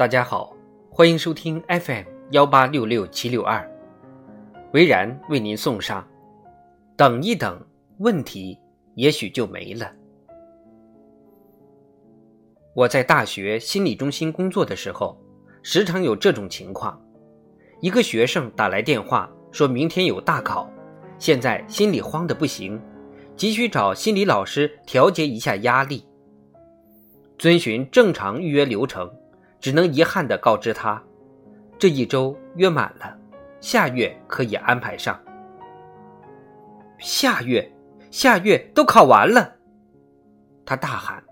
[0.00, 0.56] 大家好，
[0.90, 3.70] 欢迎收听 FM 幺八六六七六二，
[4.72, 6.08] 维然为您送上。
[6.96, 7.62] 等一等，
[7.98, 8.58] 问题
[8.94, 9.92] 也许就没了。
[12.74, 15.20] 我在大学心理中心工作的时候，
[15.62, 16.98] 时常有这种情况：
[17.82, 20.72] 一个学生打来电话，说明天有大考，
[21.18, 22.80] 现在心里慌得不行，
[23.36, 26.06] 急需找心理老师调节一下压力。
[27.36, 29.06] 遵循正常预约流程。
[29.60, 31.02] 只能遗憾地告知他，
[31.78, 33.16] 这一周约满了，
[33.60, 35.20] 下月可以安排上。
[36.98, 37.70] 下月，
[38.10, 39.56] 下月都考完了，
[40.64, 41.22] 他大喊。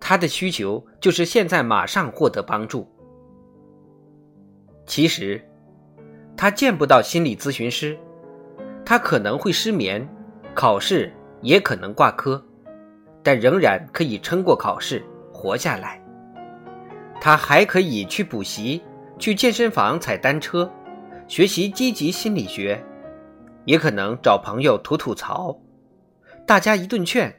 [0.00, 2.88] 他的需求就是现在马上获得帮助。
[4.86, 5.44] 其实，
[6.36, 7.98] 他见不到心理咨询师，
[8.84, 10.08] 他可能会失眠，
[10.54, 12.42] 考试也可能挂科，
[13.22, 16.02] 但仍然可以撑过考试，活下来。
[17.20, 18.82] 他还可以去补习，
[19.18, 20.70] 去健身房踩单车，
[21.26, 22.82] 学习积极心理学，
[23.64, 25.58] 也可能找朋友吐吐槽，
[26.46, 27.34] 大家一顿劝，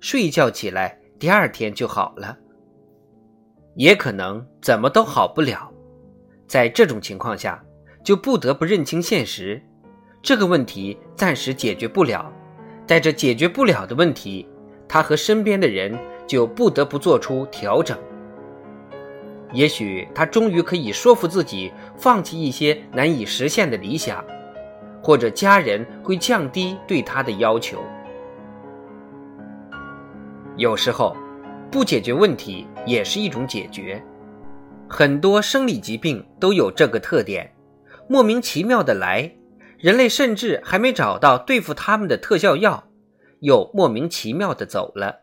[0.00, 2.38] 睡一觉起来，第二天就好了。
[3.74, 5.68] 也可能怎么都好不了，
[6.46, 7.62] 在这种情况下，
[8.04, 9.60] 就不得不认清现实，
[10.22, 12.32] 这个问题暂时解决不了，
[12.86, 14.48] 带着解决不了的问题，
[14.88, 17.98] 他和身边的人就不得不做出调整。
[19.54, 24.22] 也许他终于可以说服自己放弃一些难以实现的理想，
[25.00, 27.78] 或者家人会降低对他的要求。
[30.56, 31.16] 有时候，
[31.70, 34.02] 不解决问题也是一种解决。
[34.88, 37.54] 很多生理疾病都有这个特点：
[38.08, 39.32] 莫名其妙的来，
[39.78, 42.84] 人类甚至还没找到对付他们的特效药，
[43.40, 45.22] 又莫名其妙的走了。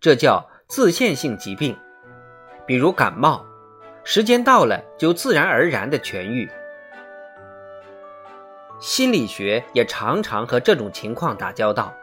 [0.00, 1.76] 这叫自限性疾病。
[2.68, 3.46] 比如感冒，
[4.04, 6.46] 时间到了就自然而然的痊愈。
[8.78, 11.94] 心理学也常常和这种情况打交道。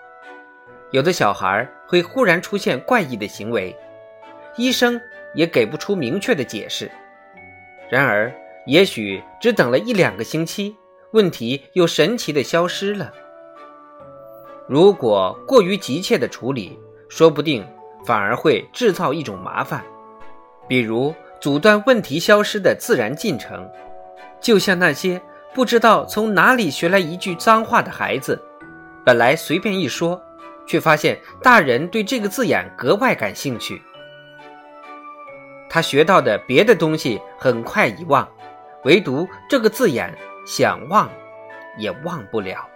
[0.90, 3.78] 有的小孩会忽然出现怪异的行为，
[4.58, 5.00] 医生
[5.36, 6.90] 也给不出明确的解释。
[7.88, 8.34] 然而，
[8.66, 10.76] 也许只等了一两个星期，
[11.12, 13.14] 问题又神奇的消失了。
[14.68, 17.64] 如果过于急切的处理，说不定
[18.04, 19.86] 反而会制造一种麻烦。
[20.68, 23.70] 比如阻断问题消失的自然进程，
[24.40, 25.22] 就像那些
[25.54, 28.42] 不知道从哪里学来一句脏话的孩子，
[29.06, 30.22] 本来随便一说，
[30.68, 33.82] 却发现大人对这个字眼格外感兴趣。
[35.70, 38.28] 他学到的别的东西很快遗忘，
[38.84, 40.12] 唯独这个字眼
[40.48, 41.10] 想忘，
[41.78, 42.68] 也忘不了。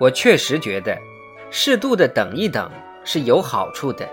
[0.00, 0.98] 我确实觉得，
[1.50, 2.68] 适度的等一等
[3.04, 4.08] 是有好处的。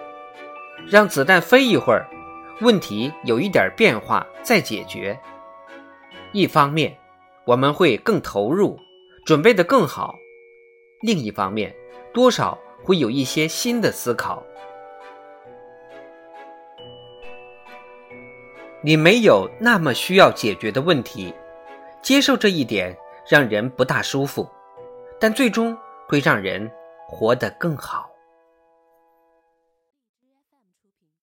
[0.88, 2.08] 让子弹飞一会儿，
[2.62, 5.20] 问题有一点变化再解决。
[6.32, 6.96] 一方面，
[7.46, 8.80] 我们会更投入，
[9.26, 10.14] 准备的更好；
[11.02, 11.76] 另一方面，
[12.14, 14.44] 多少会有一些新的思考。
[18.82, 21.34] 你没有那么需要解决的问题，
[22.02, 22.96] 接受这一点
[23.28, 24.48] 让人不大舒服，
[25.20, 26.72] 但最终会让人
[27.08, 28.10] 活得更好。